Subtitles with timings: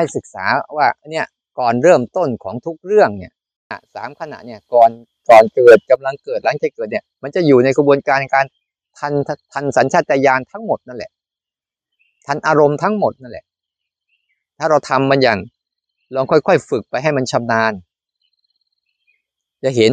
[0.00, 1.26] ให้ศึกษาว่าเนี่ย
[1.58, 3.32] ก่อนเริ่มต้นของทุกเรื่องเนี่ย
[3.94, 4.90] สามขณะเนี่ยก่อน
[5.30, 8.46] ก่อนเกิดกำลังเกิดหลังจากเกิดเนี่ยมันจะอยู่ในกระบวนการการ
[8.98, 9.12] ทัน
[9.52, 11.10] ทันสัญชาตญาณทั้งหมดนั่นแหละ
[12.26, 13.44] ทันอารมณ์ทั้งหมดนั่นแหละ
[14.58, 15.38] ถ้าเราทำมันอย่าง
[16.14, 17.72] ลองค่อยๆ ฝึกไปให้มันชำนาญ
[19.64, 19.92] จะเห็น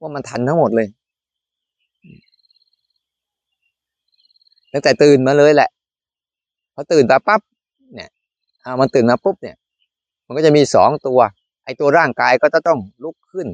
[0.00, 0.88] ว่ามันทันทั้งหมดเลย
[4.72, 5.70] ตั้งแต่ตื่นมาเลยแหละ
[6.74, 7.40] พอตื่นตาปั๊บ
[8.80, 9.56] มันตื่นมาปุ๊บเนี่ย
[10.26, 11.18] มันก็จะมีสองตัว
[11.64, 13.48] ไอ้ตัวร่างกายก็จะต้องลุกขึ้น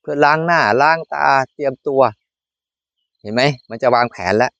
[0.00, 2.00] เพื่อล้างหน้าล้างตาเตรียมตัว
[3.20, 4.50] เห็นไหมมันจะวางแผนแล้ว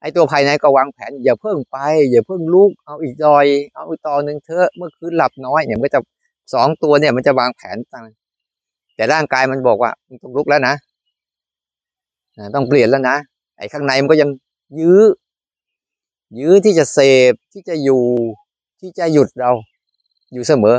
[0.00, 1.78] ไอ้ตัวภายในก็วางแผน อย่าเพิ่งไป
[2.10, 6.00] อย่าเพิ่งลุกเอาอีกดอย เอาอีกตอนหนึ่งเถอะเมื่อคืนหลับน้อยเนี่ยมันก็จะ
[6.54, 8.04] สองตัวเนี่ยมันจะวางแผนต่าง
[8.96, 10.74] แต่ร่างกายมันบอกว่ามึงต้องลุกแล้วนะ
[12.54, 13.16] ต้องเปลี่ยนแล้วนะ
[13.58, 14.30] ไอ้ข้างในมันก็ยัง
[14.80, 15.02] ยื้อ
[16.40, 16.98] ยื้อที่จะเส
[17.30, 18.04] พที่จะอยู่
[18.82, 19.50] ที่จะหยุดเรา
[20.32, 20.76] อยู่เสมอ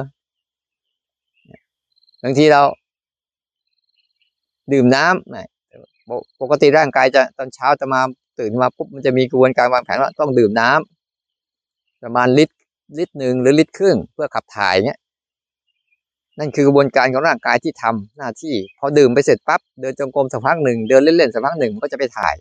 [2.24, 2.62] บางทีเรา
[4.74, 8.02] ดื่มน้ำปกติร่างกายจะตอนเช้าจะมา
[8.40, 12.56] ตื่นมาปุ๊บมันจะมีกระบวนการวางแผนว่าต้องดื่มน้ำประมาณลิตร
[12.98, 14.98] ลิตรหนึ่งหรือลิตรครึ่งเพื่อขับถ่ายเนี้ย
[16.40, 22.36] นั่นคือกระบวนการของร่างกายที่ทำหน้าที่ พอดื่มไปเสร็จปั๊บเดินจงกรมสักพักหนึ่งเดินเล่นๆสักพักหนึ่งมันก็จะไปถ่าย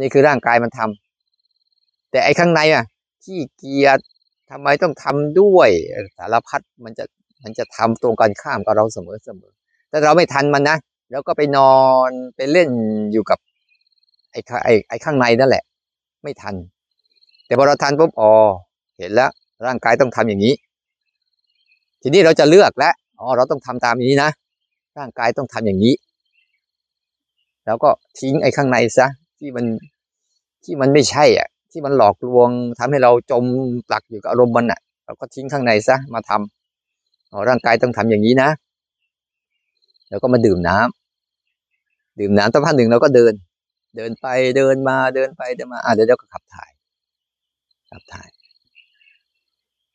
[0.00, 2.84] นี่คือร่างกายมันทำแต่ไอ้ข้างในอะ
[3.24, 3.98] ขี้เกียจ
[4.50, 5.68] ทำไมต้องทำด้วย
[6.18, 7.04] สารพัดมันจะ
[7.44, 9.52] มันจะทำตรงกันข้ามกับเราเสมอเสมอ
[9.90, 10.76] แต่เราไม่ทันมันนะ
[11.10, 11.76] แล้วก็ไปนอ
[12.08, 12.68] นไปเล่น
[13.12, 13.38] อยู่กับ
[14.32, 15.64] ไอ้ไอ้ไอ้ข้างในนั่นแหละ
[16.22, 16.54] ไม่ทัน
[17.46, 18.32] แต่พอเราทันปุ๊บอ๋อ
[18.98, 19.30] เห็นแล้ว
[19.66, 20.54] ร่างกายต้องทำอย่างนี้
[22.02, 24.30] ทีนี้เราจะเลือกแล้วอ๋อเราต้องทำตามนี้นะ
[24.98, 25.94] ร่างกายต้องทำอย่างนี้
[27.66, 29.06] แล้วก็ทิ้งไอ้ข้างในซะ
[29.38, 29.66] ที่มัน
[30.64, 33.44] ที่มันไม่ใช่อะ ที่มันหลอกลวงทำให้เราจม
[33.88, 38.48] ปลักอยู่กับอารมณ์มันอะ เราก็ทิ้งข้างในซะมาทำอ๋อร่างกายต้องทำอย่างนี้นะ
[40.08, 43.32] แล้วก็มาดื่มน้ำดื่มน้ำสักพักหนึ่งเราก็เดิน
[43.96, 46.70] เดินไปเดินมาเดินไปเดินมาอะเดี๋ยวก็ขับถ่าย
[47.90, 48.28] ขับถ่าย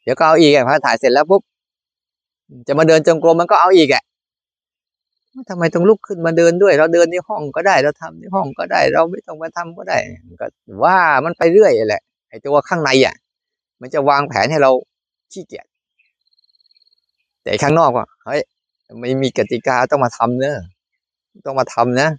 [0.04, 1.42] เดี๋ยวก็เอาอีกอะพอถ่ายเสร็จแล้วปุ๊บ
[2.68, 4.04] จะมาเดินจงกรมมันก็เอาอีกอะ
[5.50, 9.98] ทำไมต้องลุกขึ้นมาเดินด้วย เราเดินในห้องก็ได้ เราทำในห้องก็ได้ เราไม่ต้องมาทำก็ได้
[10.42, 10.48] ก็
[10.84, 13.16] ว่ามันไปเรื่อยแหละไอ้ตัวข้างในอะ
[13.82, 14.72] มันจะวางแผนให้เรา
[15.32, 15.66] ขี้เกียจ
[17.44, 18.42] แต่ข้างนอกอะเฮ้ย
[19.00, 20.56] ไม่มีกติกาต้องมาทำเนอะ
[21.46, 22.10] ต้องมาทำนะ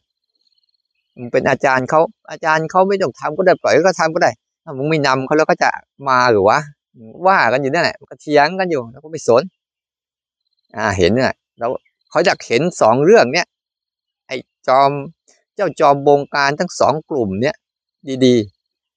[1.17, 4.31] มึงเป็นอาจารย์เขาอาจารย์เขาไม่ต้องทำก็ได้ปล่อยก็ทำก็ได้
[4.65, 5.71] ถ้ามึงไม่นำเขาแล้วก็จะ
[6.09, 6.59] มาหรือวะ
[7.27, 9.43] ว่ากันอยู่นั่นแหละก็เถียงกันอยู่แล้วก็ไม่สน
[10.77, 11.67] อ่าเห็นเนี่ยเรา
[12.13, 13.47] เขาอยากเห็นสองเรื่องเนี้ย
[14.27, 14.37] ไอ้
[14.69, 14.91] จอม
[15.55, 17.57] เจ้าจอมบงการทั้งสองกลุ่มเนี้ย
[18.25, 18.37] ดี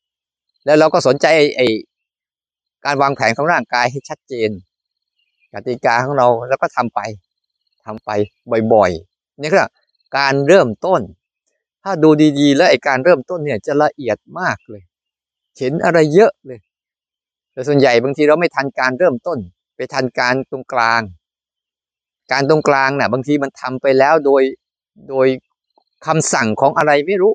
[0.02, 1.26] ๆ แล้วเราก็สนใจ
[1.58, 1.68] ไอ้
[2.86, 4.50] การวางแผนของร่างกายให้ชัดเจน
[5.54, 7.00] กติกาของเราแล้วก็ทำไป
[7.86, 8.10] ทำไป
[8.74, 9.68] บ่อยๆนี่คือ
[10.18, 11.02] การเริ่มต้น
[11.84, 12.10] ถ้าดู
[12.40, 14.84] ดีๆ แล้วไอ้การเริ่มต้นเนี่ยจะละเอียดมากเลย
[15.58, 16.60] เห็นอะไรเยอะเลย
[17.52, 19.40] แต่ส่วนใหญ่บางทีเราไม่ทันการเริ่มต้น
[19.76, 21.02] ไปทันการตรงกลาง
[22.32, 24.44] การตรงกลางน่ะ บางทีมันทำไปแล้วโดย
[25.10, 25.28] โดย
[26.06, 27.34] คำสั่งของอะไรไม่รู้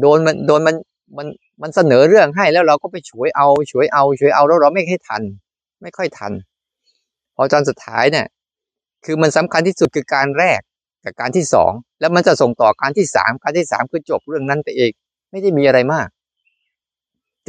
[0.00, 0.76] โดนมันโดนมัน
[1.16, 1.26] มัน
[1.62, 5.22] มันเสนอเรื่องให้แล้วเราก็ไปช่วยเอาช่วยเอาช่วยเอาแล้วเราไม่ให้ทัน
[5.82, 6.32] ไม่ค่อยทัน
[7.36, 8.26] พอตอนสุดท้ายเนี่ย
[9.04, 10.60] คือมันสำคัญที่สุดคือการแรก
[11.04, 14.90] กับการที่สองแล้วมันจะส่งต่อการที่สามการที่สามคือจบเรื่องนั้นไปเอง
[15.30, 16.08] ไม่ได้มีอะไรมาก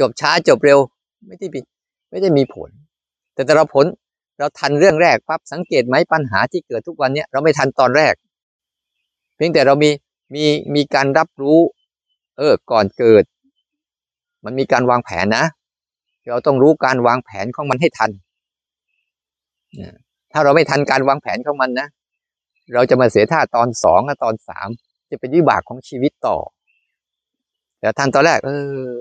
[0.00, 0.78] จบช้าจบเร็ว
[1.26, 1.60] ไม่ได้มี
[2.10, 2.70] ไม่ได้มีผล
[3.34, 3.86] แต่แต่เราผล
[4.42, 8.14] เราทันเรื่องแรกปั๊บสังเกตไหมปัญหาที่เกิดทุกวันเนี้ยเราไม่ทันตอนแรก
[9.36, 9.90] เพียงแต่เรามี
[10.34, 10.44] มี
[10.74, 11.58] มีการรับรู้
[12.38, 13.24] เออก่อนเกิด
[14.44, 15.44] มันมีการวางแผนนะ
[16.28, 18.10] เราต้องรู้การวางแผนของมันให้ทัน
[20.32, 21.88] ถ้าเราไม่ทันการวางแผนของมันนะ
[22.74, 24.68] เราจะมาเสียท่าตอนสองตอนสาม
[25.10, 26.36] จะเป็นวิบากของชีวิตต่อ
[27.80, 28.50] แต่ทันตอนแรก เอ
[28.94, 29.00] อ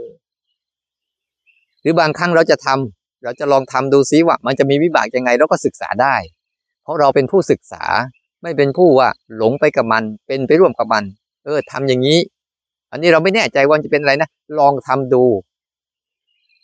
[1.81, 6.15] หรือบางครั้งเราจะทำ เราจะลองทำดูซิว่ามันจะมีวิบากยังไงเราก็ศึกษาได้
[6.83, 7.83] เพราะเราเป็นผู้ศึกษา
[8.41, 11.03] ไม่เป็นผู้ว่าหลงไปกับมัน เป็นไปร่วมกับมัน
[11.45, 12.19] เออทำอย่างนี้
[12.91, 14.29] อันนี้เราไม่แน่ใจว่าจะเป็นอะไรนะ
[14.59, 15.23] ลองทำดู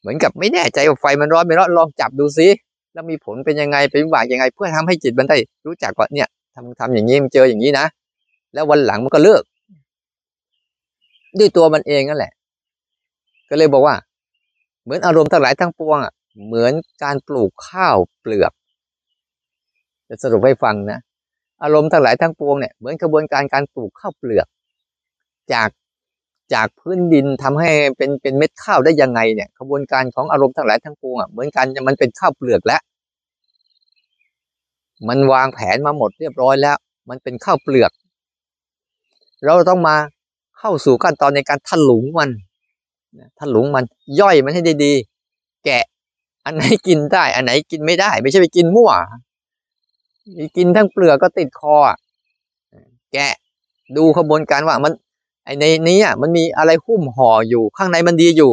[0.01, 2.48] เหมือนกับไม่แน่ใจว่าไฟมันร้อนไม่ร้อนลองจับดูซิ
[2.94, 7.86] แล้วมีผลเป็นยังไงเป็นวิบากยังไง เพื่อทำให้จิตมันได้รู้จักว่าเนี่ยทำทำอย่างนี้มันเจออย่างนี้นะ
[8.54, 9.44] แล้ววันหลังมันก็เลิก
[11.39, 12.31] ด้วยตัวมันเองนั่นแหละ
[13.50, 13.95] ก็เลยบอกว่า
[14.83, 16.13] เหมือนอารมณ์ทั้งหลายทั้งปวงอะ
[16.45, 16.74] เหมือน
[17.04, 18.51] การปลูกข้าวเปลือก
[20.10, 21.00] จะสรุปให้ฟังนะ
[21.63, 24.48] อารมณ์ทั้งหลายทั้งปวงเนี่ยเหมือนกระบวนการการปลูกข้าวเปลือก
[25.54, 25.69] จาก
[26.54, 32.81] จากพื้นดินทำให้เป็นเป็นเม็ดข้าวได้ยังไงเนี่ยกระบวนการของอารมณ์ทั้งหลายทั้งปวงอะเหมือนกันมันเป็นข้าวเปลือกแล้ว
[35.07, 36.78] มันวางแผนมาหมดเรียบร้อยแล้ว
[37.10, 37.92] มันเป็นข้าวเปลือก
[39.45, 39.95] เราต้องมา
[40.60, 42.30] เข้าสู่ขั้นตอนในการถลุงมัน
[43.40, 43.83] ถลุงมัน
[44.19, 45.83] ย่อยมันให้ดีๆแกะ
[46.47, 48.91] อันไหนกินได้ อันไหนกินไม่ได้ ไม่ใช่ไปกินมั่ว
[50.57, 51.75] กินทั้งเปลือกก็ติดคอ
[53.13, 53.33] แกะ
[53.97, 54.94] ดูขบวนการว่ามัน
[55.45, 58.51] ไอในนี้อะมันมีอะไรหุ้มห่ออยู่ข้างในมันดีอยู่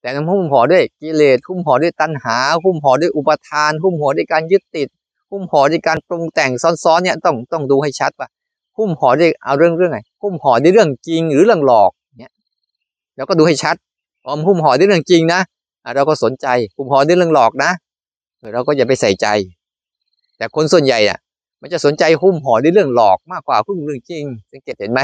[0.00, 4.88] แต่มันหุ้มห่อด้วยกิเลสหุ้มห่อด้วยตัณหา หุ้มห่อด้วยอุปทาน หุ้มห่อด้วยการยึดติด
[5.30, 8.28] หุ้มห่อด้วยการปรุงแต่งซ้อนๆเนี่ยต้องต้องดูให้ชัดว่า
[8.78, 12.32] หุ้มห่อด้วยเอาเรื่องเรื่องไหนหุ้มห่อด้วยเรื่องจริงหรือเรื่องหลอกเนี่ย
[13.16, 13.76] เราก็ดูให้ชัด
[14.24, 15.40] อ๋อหุ้มห่อด้วยเรื่องจริงนะ
[15.94, 16.46] เราก็สนใจ
[16.76, 17.70] หุ้มห่อด้วยเรื่องหลอกนะ
[18.52, 19.26] เราก็อย่าไปใส่ใจ
[20.36, 21.18] แต่คนส่วนใหญ่อะ
[21.60, 25.00] มันจะสนใจหุ้มห่อด้วยเรื่องหลอกมากกว่าหุ้มเรื่องจริง สังเกตเห็นไหม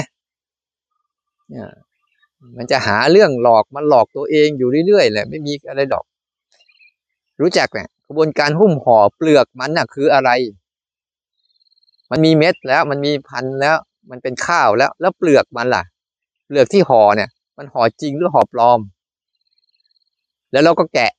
[2.56, 6.04] มันจะหาเรื่องหลอกมันหลอกตัวเองอยู่เรื่อยๆแหละไม่มีอะไรดอก
[7.40, 10.30] รู้จักเนี่ยกระบวนการหุ้มห่อเปลือกมันน่ะคืออะไร
[12.10, 13.76] มันมีเม็ดแล้ว มันมีพันแล้ว
[14.10, 15.82] มันเป็นข้าวแล้ว แล้วเปลือกมันล่ะ
[16.46, 17.28] เปลือกที่ห่อเนี่ย
[17.58, 18.80] มันห่อจริงหรือห่อปลอม
[20.52, 21.10] แล้วเราก็แกะ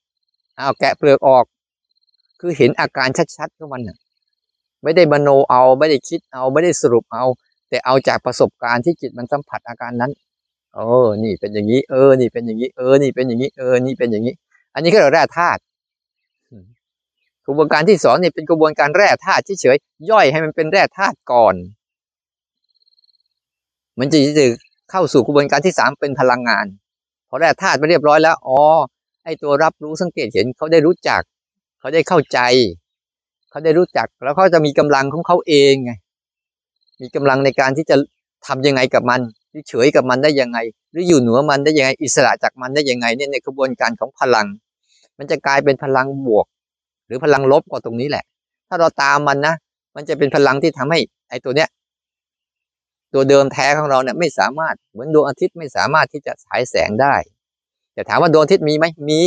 [0.55, 1.45] เอาแกะเปลือกออก
[2.39, 3.97] คือเห็นอาการชัดๆของมันนะ
[4.83, 7.25] ไม่ได้บโนเอาไม่ได้คิดเอาไม่ได้สรุปเอา
[7.69, 10.11] แต่เอาจากประสบการณ์ที่จิตมันสัมผัสอาการนั้น
[10.75, 14.33] เออนี่เป็นอย่างนี้เออ นี่เป็นอย่างนี้เออ นี่เป็นอย่างนี้เออ นี่เป็นอย่างนี้
[14.73, 15.61] อันนี้ก็เรียกแร่ธาตุ
[17.45, 21.55] กระบวนการที่สองเนี่ยเป็นกระบวนการแร่ธาตุเฉยๆย่อยให้มันเป็นแร่ธาตุก่อน
[23.99, 24.45] มันจะจะ
[24.91, 26.65] เข้าสู่กระบวนการที่สามเป็นพลังงาน
[27.29, 28.59] พอแร่ธาตุไปเรียบร้อยแล้วอ๋อ
[29.29, 31.21] อตัวรับรู้สังเกตเห็นเขาได้รู้จัก
[31.79, 32.39] เขาได้เข้าใจ
[33.49, 35.91] เขาได้รู้จักแล้วเขาจะมีกำลังของเขาเองไง
[37.01, 37.95] มีกำลังในการที่จะ
[38.47, 40.57] ทำยังไงกับมันหรือเฉยกับมันได้ยังไง
[40.91, 44.47] หรืออยู่เหนือมันได้ยังไง อิสระจากมันได้ยังไงเนี่ยในกระบวนการของพลัง
[45.17, 46.45] มันจะกลายเป็นพลังบวก
[47.05, 48.23] หรือพลังลบกว่าตรงนี้แหละ
[48.67, 49.55] ถ้าเราตามมันนะ
[49.95, 50.99] มันจะเป็นพลังที่ทำให้
[51.29, 51.69] ไอ้ตัวเนี้ย
[53.13, 57.15] ตัวเดิมแท้ของเราเนี่ยไม่สามารถเหมือนดวงอาทิตย์ไม่สามารถที่จะฉายแสงได้
[57.99, 59.21] แต่ถามว่าดวงอาทิตย์มีไหมมี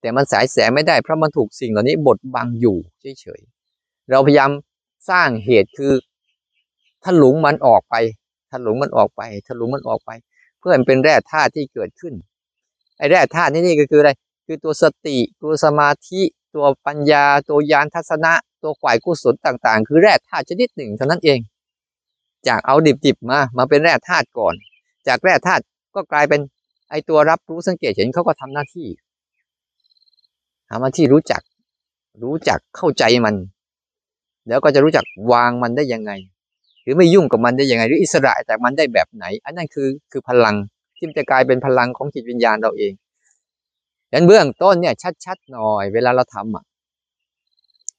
[0.00, 2.76] แต่มันฉายแสงไม่ได้เพราะมันถูกสิ่งเหล่านี้บดบังอยู่
[3.20, 4.50] เฉยๆเราพยายาม
[5.10, 5.92] สร้างเหตุคือ
[7.04, 7.94] ถลุงมันออกไป
[8.52, 10.10] ถลุงมันออกไปถลุงมันออกไป
[10.58, 12.14] เพื่อมันเป็นแร่ธาตุที่เกิดขึ้น
[12.98, 14.10] ไอ้แร่ธาตุนี่นี่ก็คืออะไร
[14.46, 16.22] คือตัวสติตัวสมาธิ
[16.54, 21.38] ตัวปัญญา ตัวยานทัศนะ ตัวฝ่ายกุศลต่างๆ คือแร่ธาตุชนิดหนึ่งเท่านั้นเอง
[22.48, 22.74] จากเอา
[23.06, 24.54] ดิบๆมามาเป็นแร่ธาตุก่อน
[25.08, 25.62] จากแร่ธาตุ
[25.94, 26.40] ก็กลายเป็น
[26.90, 28.88] ไอตัวรับรู้สังเกตเห็นเขาก็ทำหน้าที่
[30.70, 31.42] ทำหน้าที่รู้จัก
[32.22, 33.34] รู้จักเข้าใจมัน
[34.48, 36.12] แล้วก็จะรู้จักวางมันได้ยังไง
[36.82, 40.56] หรือไม่ยุ่งกับมันได้ยังไง หรืออิสระจากมันได้แบบไหน อันนั้นคือคือพลัง
[40.96, 42.92] ที่จะกลายเป็นพลังของจิตวิญญาณเราเอง
[44.12, 44.94] ดังเบื้องต้นเนี่ย
[45.24, 46.64] ชัดๆหน่อย เวลาเราทำอะ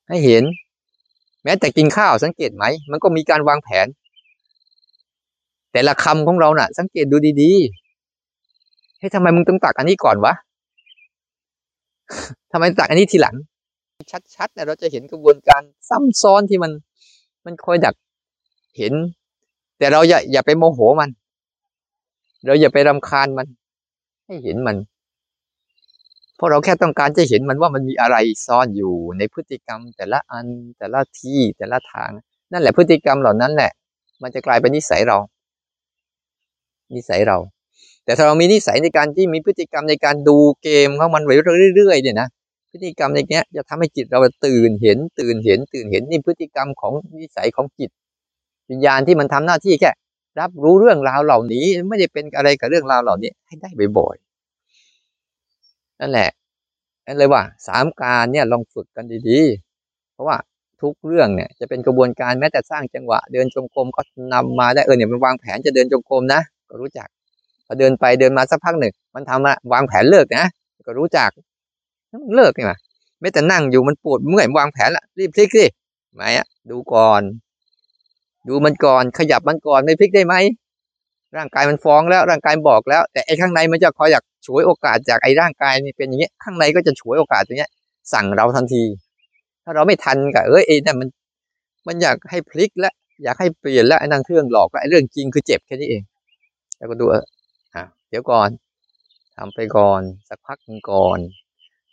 [0.08, 0.44] ให้เห็น
[1.44, 3.88] แม้แต่กินข้าวสังเกตไหม มันก็มีการวางแผน
[5.72, 7.87] แต่ละคำของเราน่ะ สังเกตดูดีๆ
[9.00, 10.34] ให้ทำไมมึงต้องตักอันนี้ก่อนวะ
[12.52, 13.36] ทำไมตักอันนี้ทีหลัง
[14.36, 16.72] ชัดๆเนี่ยเราจะเห็นกระบวนการซ้ำซ้อนที่มัน
[17.46, 17.96] มันคอยดัก
[18.78, 18.94] เห็น
[19.78, 21.10] แต่เราอย่าอย่าไปโมโหมัน
[22.46, 23.48] เราอย่าไปรำคาญมัน
[24.26, 24.78] ให้เห็นมัน
[26.36, 32.10] เพราะเราแค่ต้องการจะเห็นมันว่ามันมีอะไรซ่อนอยู่ในพฤติกรรม แต่ละอันแต่ละที่แต่ละทาง
[32.52, 33.72] นั่นแหละพฤติกรรมเหล่านั้นแหละ
[34.22, 35.18] มันจะกลายเป็นนิสัยเรา
[36.96, 37.38] นิสัยเรา
[38.08, 41.32] แต่ถ้าเรามีนิสัยในการที่มีพฤติกรรมในการดูเกมของมันไป
[41.76, 42.28] เรื่อยๆเนี่ยนะ
[42.72, 47.90] พฤติกรรมในนี้ยจะทำให้จิตเราตื่นเห็นตื่นเห็นตื่นเห็นนี่พฤติกรรมของนิสัยของจิต
[48.70, 49.92] วิญญาณที่มันทำหน้าที่แค่
[50.40, 56.30] รับรู้เรื่องราวเหล่านี้ไม่ได้เป็นอะไรกับเรื่องราวเหล่านี้ให้ได้บ่อยๆนั่นแหละ
[57.06, 60.38] นั่นเลยว่าสามการเนี่ยลองฝึกกันดีๆ เพราะว่า
[60.82, 64.02] ทุกเรื่องเนี่ยจะเป็นกระบวนการแม้แต่สร้างจังหวะ เดินจงกรมก็
[64.34, 67.08] นำมาได้เออเนี่ยมันวางแผนจะเดินจงกรมนะก็รู้จัก
[67.68, 70.46] พอเดินไปเดินมาสักพักหนึ่ง มันทำมาวางแผนเลิกนะ
[70.88, 71.30] ก็รู้จัก
[72.36, 72.78] เลิกนี่มา
[73.20, 75.66] ไม่แต่นั่งอยู่มันปวดเมื่อยวางแผนละรีบพลิกสิ
[76.14, 77.22] ไม่อะดูก่อน
[78.48, 80.36] ดูมันก่อนขยับมันก่อนไม่พลิกได้ไหม
[81.38, 87.72] ร่างกายมันฟ้องแล้วร่างกายบอกแล้ว แต่ไอ้ข้างในมันจะคอยอยากฉวยโอกาสจากไอ้ร่างกายนี่เป็นอย่างเงี้ยข้างในก็จะฉวยโอกาสตรงเนี้ย
[88.14, 88.84] สั่งเราทันที
[89.64, 91.10] ถ้าเราไม่ทันกับเอ้ยไอ้นั่นมัน
[91.88, 92.94] มันอยากให้พลิกแล้ว
[93.24, 96.02] อยากให้เปลี่ยนแล้วไอ้นั่นเครื่องหลอกไอ้เรื่องจริงคือเจ็บแค่นี้เอง
[96.78, 98.50] แล้วก็ดูะเดี๋ยวก่อน
[99.38, 101.20] ทำไปก่อนสักพักนึงก่อน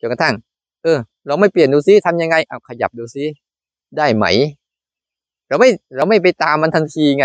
[0.00, 0.34] จนกระทั่ง
[0.82, 3.24] เออ เราไม่เปลี่ยนดูซิทำยังไงเอาขยับดูซิ
[3.96, 4.26] ได้ไหม
[5.48, 7.24] เราไม่เราไม่ไปตามมันทันทีไง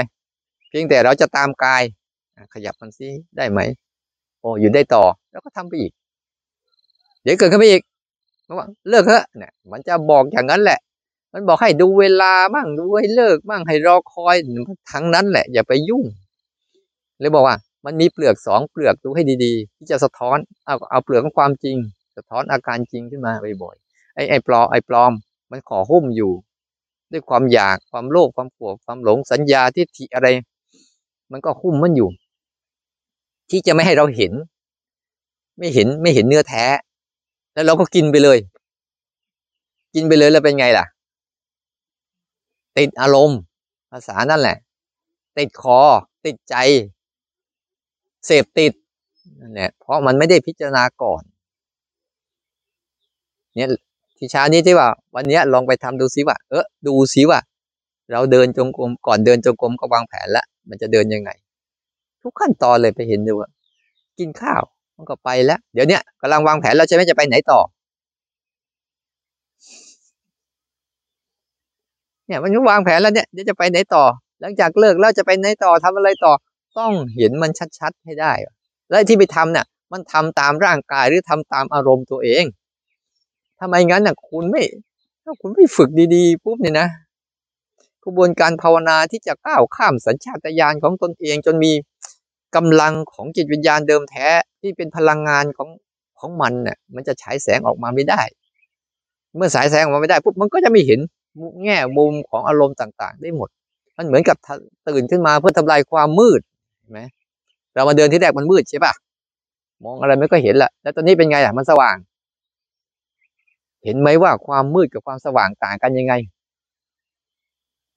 [0.69, 1.83] เพียงแต่เราจะตามกาย
[2.53, 3.59] ขยับมันซิได้ไหม
[4.39, 5.91] โอ้อยู่ได้ต่อ แล้วก็ทำไปอีก
[7.23, 7.81] เดี๋ยวเกิดขึ้นไปอีก
[8.47, 10.79] บอกว่าเลิกเถอะเนี่ยมันจะบอกอย่างนั้นแหละ
[11.33, 14.35] มันบอกให้ดูเวลาบ้างดูให้เลิกบ้างให้รอคอย
[14.91, 16.03] ทั้งนั้นแหละ อย่าไปยุ่ง
[17.19, 17.55] เลยบอกว่า
[17.85, 21.77] มันมีเปลือกสองเปลือกดูให้ดีๆ ที่จะสะท้อนเอาเอาเปลือกของความจริง
[22.17, 23.33] สะท้อนอาการจริงขึ้นมา
[23.63, 25.11] บ่อยๆไอ้ไอ้ปลอมไอ้ปลอม
[25.51, 26.31] มันขอหุ้มอยู่
[27.11, 30.27] ด้วยความอยากความโลภความโกรธความหลงสัญญาทิฏฐิอะไร
[31.31, 32.09] มันก็หุ้มมันอยู่
[33.49, 34.33] ที่จะไม่ให้เราเห็น
[35.57, 36.65] ไม่เห็นไม่เห็นเนื้อแท้
[37.53, 38.37] แล้วเราก็กินไปเลย
[39.95, 40.85] กินไปเลยแล้วเป็นไงล่ะ
[42.77, 43.39] ติดอารมณ์
[43.91, 44.57] ภาษานั่นแหละ
[45.37, 45.79] ติดคอ
[46.25, 46.55] ติดใจ
[48.25, 48.73] เสพติด
[49.39, 51.21] นั่นแหละเพราะมันไม่ได้พิจารณาก่อน
[53.55, 53.69] เนี่ย
[54.17, 57.39] ที่เช้านี้ที่ว่า วันนี้ลองไปทำดูซิว่า เออดูซิว่า
[58.11, 61.29] เราเดินจงกรมก่อนเดินจงกรมก็วางแผนแล้วมันจะเดินยังไง
[62.21, 63.49] ทุกขั้นตอนเลยไปเห็นดูว่า
[64.19, 64.63] กินข้าว
[64.95, 67.59] มันก็ไปแล้ว เดี๋ยวเนี้ยกำลังวางแผนแล้วใช่ไหมจะไปไหนต่อ
[72.27, 74.03] เนี่ยมันก็วางแผนแล้วเนี่ยเดี๋ยวจะไปไหนต่อ
[74.41, 76.33] หลังจากเลิกแล้วจะไปไหนต่อทำอะไรต่อ
[76.79, 78.33] ต้องเห็นมันชัดๆให้ได้
[78.89, 82.45] แล้วที่ไปทำเนี่ยมันทำตามร่างกายหรือทำตามอารมณ์ตัวเอง
[83.59, 84.63] ทำไมงั้นน่ะคุณไม่
[85.23, 86.87] ถ้าคุณไม่ฝึกดีๆปุ๊บเนี่ยนะ
[88.03, 91.71] กระบวนการภาวนาที่จะก้าวข้ามสัญชาตญาณของตนเอง จนมี
[92.55, 94.27] กำลังของจิตวิญญาณเดิมแท้
[94.61, 95.69] ที่เป็นพลังงานของ
[96.19, 98.21] ของมันเนี่ยมันจะฉายแสงออกมาไม่ได้
[99.35, 100.99] เมื่อสายแสงออกมาไม่ได้ปุ๊บมันก็จะไม่เห็น
[101.63, 103.49] แง่มุมของอารมณ์ต่าง ๆ ได้หมด
[103.97, 104.37] มันเหมือนกับ
[104.87, 106.41] ตื่นขึ้นมาเพื่อทำลายความมืด
[106.91, 106.99] ไหม
[107.75, 108.93] เรามาเดินที่แรกมันมืดใช่ปะ
[109.85, 111.95] มองอะไรไม่ก็เห็นละแล้วตอนนี้เป็นไงอะมันสว่าง
[113.83, 116.13] เห็นไหมว่าความมืดกับความสว่างต่างกันยังไง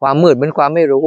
[0.00, 1.06] ความมืดเป็นความไม่รู้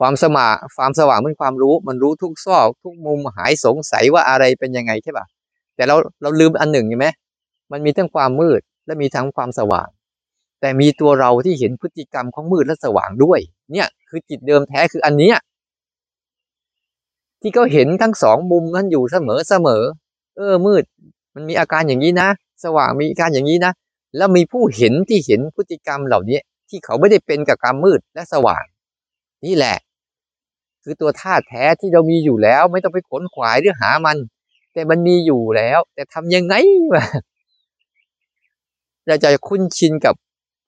[0.00, 5.26] ความสมาความสว่างเป็นความรู้ มันรู้ทุกซอก ทุกมุมหายสงสัยว่าอะไรเป็นยังไงใช่ปะ
[5.76, 7.06] แต่เราเราลืมอันหนึ่งใช่ไหม
[7.72, 9.88] มันมีทั้งความมืดและมีทั้งความสว่าง
[10.60, 13.40] แต่มีตัวเราที่เห็นพฤติกรรมของมืดและสว่างด้วย
[13.72, 15.36] เนี่ยคือจิตเดิมแท้คืออันเนี้ย
[17.42, 19.82] ที่เขาเห็นทั้งสองมุมนั้นอยู่เสมอเสมอ
[20.36, 20.84] เออมืด
[21.34, 22.28] มันมีอาการอย่างนี้นะ
[22.64, 23.72] สว่างมีอาการอย่างนี้นะ
[24.16, 28.64] แล้วมีผู้เห็นที่เห็นพฤติกรรมเหล่านี้ที่เขาไม่ได้เป็นกับกรรมมืดและสว่าง
[29.44, 29.76] นี่แหละ
[30.82, 34.16] คือตัวธาตุแท้ที่เรามีอยู่แล้ว ไม่ต้องไปขนขวายหรือหามัน
[34.72, 36.54] แต่มันมีอยู่แล้ว แต่ทำยังไง
[36.92, 37.04] วะ
[39.06, 40.14] เราจะคุ้นชินกับ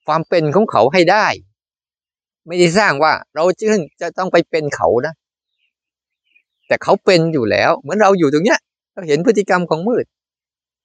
[0.07, 1.27] ความเป็นของเขาให้ได้
[2.47, 5.15] ไม่ได้สร้างว่าเราจึงจะต้องไปเป็นเขานะ
[6.69, 8.59] แต่เขาเป็นอยู่แล้ว เหมือนเราอยู่ตรงเนี้ย
[8.95, 10.05] เราเห็นพฤติกรรมของมืด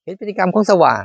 [0.05, 1.03] เห็นพฤติกรรมของสว่าง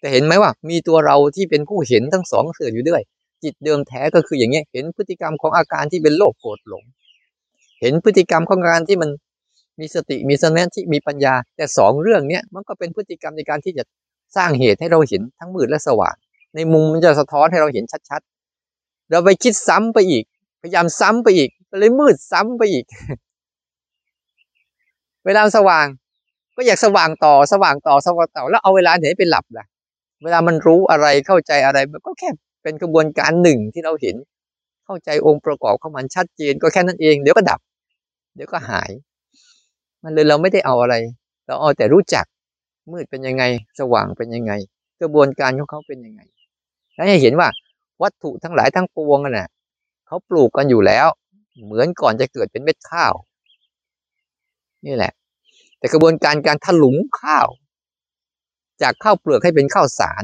[0.00, 3.02] แต่เห็นไหมว่า มีตัวเราที่เป็นผู้เห็นทั้งสองเสื่ออยู่ด้วย
[3.44, 6.84] จิตเดิมแท้ก็คืออย่างเงี้ย เห็นพฤติกรรมของอาการที่เป็นโลภโกรธหลง
[7.80, 9.10] เห็นพฤติกรรมของการที่มัน
[9.80, 13.84] มีสติมีสมาธิมีปัญญา แต่สองเรื่องเนี้ยมันก็เป็นพฤติกรรมในการที่จะ
[14.36, 16.14] สร้างเหตุให้เราเห็นทั้งมืดและสว่าง
[16.54, 20.24] ในมุมมันจะสะท้อนให้เราเห็นชัดๆ เราไปคิดซ้ำไปอีก
[20.62, 22.84] พยายามซ้ำไปอีกเลยมืดซ้ำไปอีก
[25.26, 25.86] เวลาสว่าง
[26.56, 29.64] ก็อยากสว่างต่อสว่างต่อสว่างต่อแล้วเอาเวลาไหนไปหลับล่ะ
[30.24, 32.28] เวลามันรู้อะไรเข้าใจอะไรมันก็แค่
[32.62, 34.16] เป็นกระบวนการหนึ่งที่เราเห็น
[34.84, 37.60] เข้าใจองค์ประกอบของมันชัดเจนก็แค่นั้นเอง เดี๋ยวก็ดับ
[38.34, 38.90] เดี๋ยวก็หาย
[40.02, 40.94] มันเลยเราไม่ได้เอาอะไร
[41.46, 42.24] เราเอาแต่รู้จัก
[42.92, 43.44] มืดเป็นยังไง
[43.80, 44.52] สว่างเป็นยังไง
[45.00, 46.20] กระบวนการของเขาเป็นยังไง
[46.94, 47.48] แล้วให้เห็นว่า
[48.02, 49.48] วัตถุทั้งหลายทั้งปวงน่ะ
[50.06, 51.06] เขาปลูกกันอยู่แล้ว
[51.64, 53.12] เหมือนก่อนจะเกิดเป็นเม็ดข้าว
[54.86, 55.12] นี่แหละ
[55.78, 57.48] แต่กระบวนการการถลุงข้าว
[58.82, 60.22] จากข้าวเปลือกให้เป็นข้าวสาร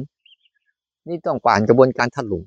[1.08, 2.42] นี่ต้องผ่านกระบวนการถลุง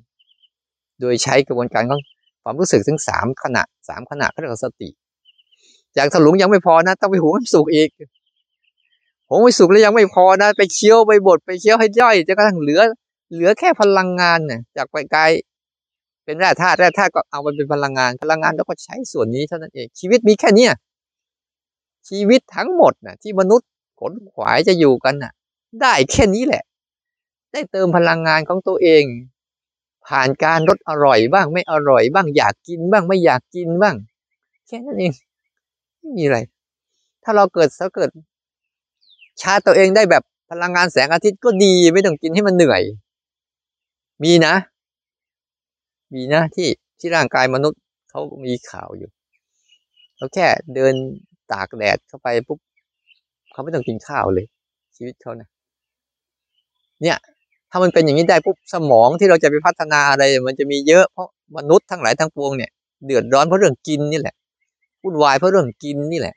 [1.00, 2.00] โดยใช้กระบวนการของ
[2.42, 4.88] ความรู้สึกถึงสามขณะสามขณะเขาเรียกว่าสติ
[5.96, 7.88] จากถลุงยังไม่พอนะ ต้องไปหุงให้สุกอีก
[9.28, 12.80] หุงให้สุกแล้วยังไม่พอนะไปเคี้ยวไปบดไปเคี้ยวให้ย่อยจนกระทั่งเหลือ
[13.32, 15.30] เหลือแค่พลังงานเนี่ยจากไปกาย
[16.24, 20.72] เป็นแร่ธาตุแร่ธาตุก็เอาไปเป็นพลังงานพลังงานแล้วก็ใช้ส่วนนี้เท่านั้นเองชีวิตมีแค่เนี้ย
[22.08, 23.68] ชีวิตทั้งหมดน่ะ ที่มนุษย์
[24.00, 25.32] ขนขวายจะอยู่กันน่ะ
[25.80, 26.62] ได้แค่นี้แหละ
[27.52, 29.04] ได้เติมพลังงานของตัวเอง
[30.06, 33.96] ผ่านการรสอร่อยบ้างไม่อร่อยบ้างอยากกินบ้างไม่อยากกินบ้าง
[34.66, 35.12] แค่นั้นเอง
[35.98, 36.38] ไม่มีอะไร
[37.24, 38.10] ถ้าเราเกิดถ้าเกิด
[39.40, 42.82] ชาร์จตัวเองได้แบบพลังงานแสงอาทิตย์ก็ดีไม่ต้องกินให้มันเหนื่อย
[44.22, 44.54] มีนะ
[46.14, 49.10] มีนะที่ที่ร่างกายมนุษย์เขามีข่าวอยู่
[50.16, 50.94] เขาแค่เดิน
[51.52, 52.58] ตากแดดเข้าไปปุ๊บ
[53.52, 54.46] เขาไม่ต้องกินข้าวเลย
[54.96, 55.48] ชีวิตเขานะ
[57.02, 57.16] เนี่ย
[57.70, 62.70] ถ้ามันเป็นอย่างนี้ได้ปุ๊บสมองที่เราจะไปพัฒนาอะไร มันจะมีเยอะเพราะมนุษย์ทั้งหลายทั้งปวงเนี่ย
[63.06, 64.34] เดือดร้อนเพราะเรื่องกินนี่แหละ
[65.02, 66.34] วุ่นวายเพราะเรื่องกินนี่แหละ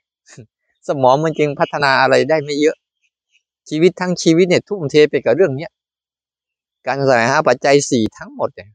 [0.87, 2.75] สมองมันจึงพัฒนาอะไรได้ไม่เยอะ
[3.69, 5.71] ชีวิตทั้งชีวิตเนี่ยทุ่มเทไปกับเรื่องเนี้ย
[6.87, 8.69] การแสวงหาปัจจัยสี่ทั้งหมดเนี่ย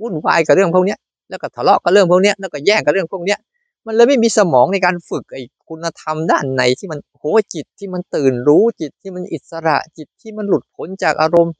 [0.00, 0.98] วุ่นวายกับเรื่องพวกเนี้ย
[1.30, 3.38] แล้วก็ทะเลาะกับเรื่องพวกเนี้ยแล้วก็แย่งกับเรื่องพวกเนี้ย
[3.86, 11.54] มันเลยไม่มีสมองในการฝึกไอ้คุณธรรมด้านในที่มันโหจิตที่มันตื่นรู้จิตที่มันอิสระจิตที่มันหลุดพ้นจากอารมณ์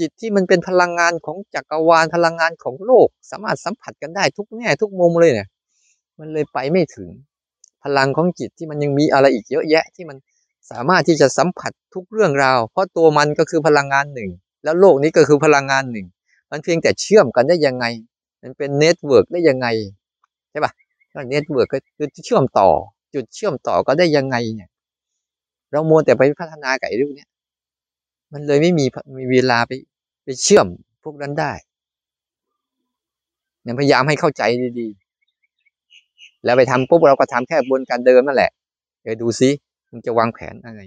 [0.00, 5.48] จิตที่มันเป็นพลังงานของจักรวาลพลังงานของโลก สามารถสัมผัสกันได้ทุกแง่ทุกมุมเลยเนี่ย
[6.18, 7.08] มันเลยไปไม่ถึง
[7.84, 10.16] พลังของจิตที่มันยังมีอะไรอีกเยอะแยะที่มัน
[10.70, 14.30] สามารถที่จะสัมผัสทุกเรื่องราว เพราะตัวมันก็คือพลังงานหนึ่ง
[14.64, 16.06] แล้วโลกนี้ก็คือพลังงานหนึ่ง
[16.50, 17.84] มันเพียงแต่เชื่อมกันได้ยังไง
[18.42, 19.66] มันเป็น network ได้ยังไง
[20.50, 20.72] ใช่ปะ
[21.12, 22.68] ก็ network ก็คือเชื่อมต่อ
[23.14, 24.70] จุดเชื่อมต่อก็ได้ยังไงเนี่ย
[25.70, 27.28] เราโมแต่ไปพัฒนาไก่รูปเนี้ย
[28.32, 28.84] มันเลยไม่มี
[29.18, 29.72] มีเวลาไป
[30.24, 30.66] ไปเชื่อม
[31.04, 31.52] พวกนั้นได้
[33.62, 34.42] เนี่ยพยายามให้เข้าใจ
[34.80, 38.50] ดีๆ แล้วไปทำปุ๊บเราก็ทำแค่บนการเดิมนั่นแหละ
[39.02, 39.50] เดี๋ยวดูซิ
[39.90, 40.80] มึงจะวางแผนอะไร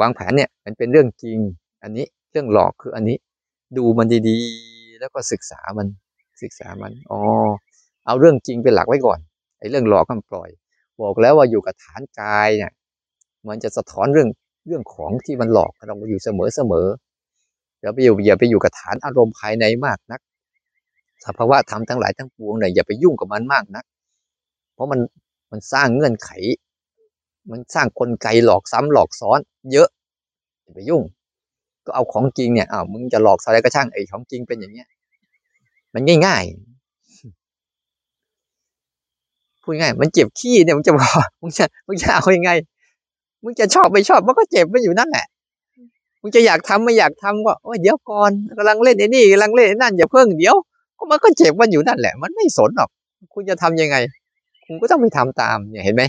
[0.00, 1.38] วางแผนเนี่ย มันเป็นเรื่องจริง
[1.82, 3.16] อันนี้เรื่องหลอกคืออันนี้
[3.76, 5.86] ดูมันดีๆ แล้วก็ศึกษามัน
[6.42, 7.20] ศึกษามัน อ๋อ
[8.06, 9.18] เอาเรื่องจริงเป็นหลักไว้ก่อน
[9.58, 10.50] ไอ้เรื่องหลอกก็ปล่อย
[11.02, 12.72] บอกแล้วว่าอยู่กับฐานกายเนี่ย
[13.48, 14.28] มันจะสะท้อนเรื่อง
[14.66, 16.86] เรื่องของที่มันหลอกเราอยู่เสมอเสมอ
[17.80, 20.20] อย่าไปอยู่อย่าไปอยู่กับฐานอารมณ์ภายในมากนัก
[21.26, 23.84] สภาวะธรรมทั้งหลายทั้งปวงเนี่ยอย่าไปยุ่งกับมันมากนัก
[24.74, 25.00] เพราะมัน
[25.50, 26.30] มันสร้างเงื่อนไข
[27.50, 29.40] มันสร้างกลไกหลอกซ้ำหลอกซ้อน
[29.72, 29.88] เยอะ
[30.62, 31.02] อย่าไปยุ่ง
[31.86, 34.88] ก็เอาของจริงเนี่ยอ้าวมึงจะหลอกอะไรก็ช่างไอ้ของจริงเป็นอย่างเงี้ย
[35.94, 36.73] มันง่าย ๆ
[39.64, 42.50] พูดง่ายมันเจ็บขี้เนี่ยมึงจะบอกมึงจะมึงจะเอายังไง
[43.42, 45.26] มึงจะชอบไม่ชอบมันก็เจ็บไม่อยู่นั่นแหละ
[46.20, 50.54] มึงจะอยากทำไม่อยากทำก็โอ้ยเดี๋ยวก่อนกำลังเล่นไอ้นี่กำลังเล่นนั่นอย่าเพิ่งเดี๋ยว
[50.98, 52.90] ก็มันก็เจ็บมันอยู่นั่นแหละ มันไม่สนหรอก
[53.34, 53.96] คุณจะทำยังไง
[54.66, 56.02] คุณก็ต้องไปทำตามเนี่ยเห็นไหม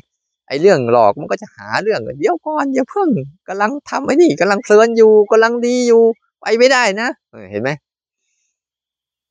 [0.48, 3.10] ไอ้เรื่องหลอกมันก็จะหาเรื่องเดี๋ยวก่อนอย่าเพิ่ง
[3.48, 6.04] กำลังทำไอ้นี่กำลังเพลินอยู่กำลังดีอยู่
[6.42, 7.10] ไปไม่ได้นะ
[7.52, 7.70] เห็นไหม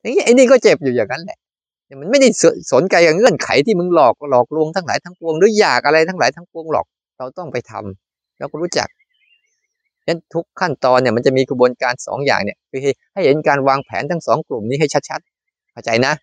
[0.01, 1.37] อย่างนี้ไอ้นี่ก็เจ็บอยู่อย่างนั้นแหละ
[2.01, 2.29] มันไม่ได้
[2.73, 6.85] สนใจกับเงื่อนไขที่มึงหลอกหลอกลวงทั้งหลายทั้งปวงหรืออยากอะไรทั้งหลายทั้งปวงหลอก
[7.17, 8.87] เราต้องไปทำเราก็รู้จัก
[10.05, 12.79] ฉะนั้นทุกขั้นตอนเนี่ยมันจะมีกระบวนการสองอย่างเนี่ยคือ
[13.13, 16.13] ให้เห็นการวางแผนทั้งสองกลุ่มนี้ให้ชัดๆเข้าใจนะ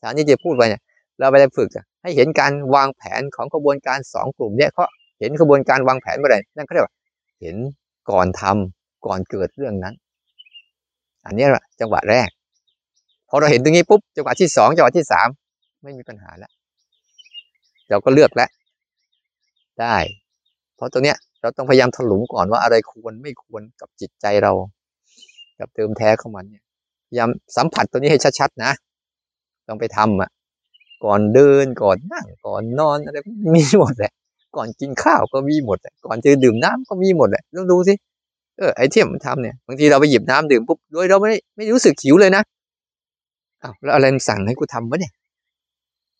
[0.00, 0.82] สารนี้จะพูดไปเนี่ย
[1.18, 1.68] เราไปได้ฝึก
[2.02, 4.84] ให้เห็นการวางแผนของกระบวนการสองกลุ่มเนี่ยเขา
[5.20, 6.94] เห็นกระบวนการวางแผนเมื่อไหร่นั่นเขาเรียกว่า
[7.40, 7.56] เห็น
[8.10, 9.94] ก่อนทำก่อนเกิดเรื่องนั้น
[11.26, 12.28] อันนี้แหละจังหวะแรก
[13.28, 15.28] พอเราเห็นตรงนี้ปุ๊บจังหวะที่สองจังหวะที่สาม
[15.82, 16.50] ไม่มีปัญหาแล้ว
[17.90, 18.50] เราก็เลือกแล้ว
[19.80, 19.96] ได้
[20.76, 24.52] เพราะตรงเนี้ยเราต้องพยายามถลุงก่อนว่าอะไรควรไม่ควรกับจิตใจเรา
[25.58, 26.62] กับเติมแท้ของมันเนี่ย
[27.08, 28.72] พยายามสัมผัสตัวนี้ให้ชัดๆนะ
[29.68, 30.30] ต้องไปทำอะ
[31.04, 33.16] ก่อนเดินก่อนนั่งก่อนนอนอะไร
[33.54, 34.12] มีหมดแหละ
[34.56, 37.94] ก่อนกินข้าวก็มีหมดแหละก่อนจะดื่มน้ำก็มีหมดแหละลองดูสิ
[38.58, 42.42] เออไอเทียมมันทำเนี่ยบางทีเราไปหยิบน้ำดื่มปุ๊บโดยเราไม่ไม่รู้สึกหิวเลยนะ
[43.62, 45.12] อ้าวแล้วอะไรมันสั่งให้กูทำวะเนี่ย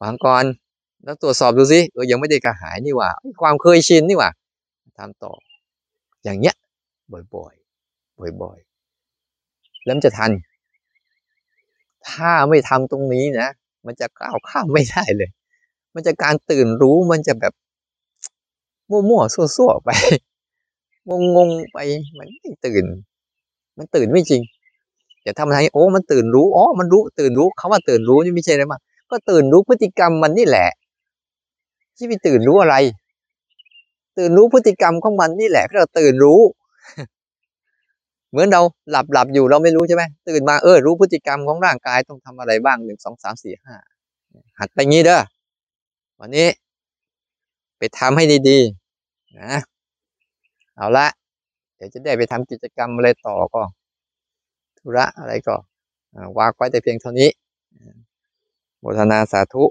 [0.03, 0.45] วางก่อน
[1.05, 3.09] แล้วตรวจสอบดูสิเออยังไม่ได้กระหายนี่ว่า
[3.41, 4.31] ความเคยชินนี่ว่า
[4.99, 5.33] ทำต่อ
[6.25, 6.55] อย่างเงี้ย
[7.13, 10.31] บ่อยๆ บ่อยๆ แล้วจะทัน
[12.09, 13.49] ถ้าไม่ทำตรงนี้นะ
[13.87, 15.31] มันจะก้าวข้ามไม่ได้เลย
[15.95, 17.53] มันจะการตื่นรู้มันจะแบบ
[18.91, 19.91] มั่วๆซั่วๆไป
[21.37, 21.79] งงๆไป
[22.19, 22.85] มันไม่ตื่น
[23.77, 24.43] มันตื่นไม่จริง
[25.27, 28.79] อย่าทำอะไรโอ้มันตื่นรู้อ๋อมันรู้ตื่นรู้คาว่าตื่นรู้นี่ไม่ใช่อะไรมา
[29.11, 30.69] ก็ตื่นรู้พฤติกรรมมันนี่แหละ
[31.97, 32.77] ที่ไปตื่นรู้อะไร
[34.19, 36.41] ตื่นรู้พฤติกรรมของมันนี่แหละเราตื่นรู้
[38.31, 43.77] เหมือนเราหลับหลับอยู่เราไม่รู้ใช่ไหมตื่นมาเออรู้พฤติกรรมของร่างกายต้องทำอะไรบ้างหนึ่งสองสามสี่ห้า
[44.59, 45.23] หัดไปงี้เด้อ
[46.21, 46.49] วันนี้
[47.79, 49.53] ไปทำให้ดีๆนะ
[50.77, 51.07] เอาละ
[51.77, 53.63] เดี๋ยวจะได้ไปทำกิจกรรมอะไรต่อก็
[54.87, 55.57] ธุระอะไรก็
[56.39, 57.31] วางไว้แต่เพียงเท่านี้
[58.79, 59.65] โมทนาสาธุ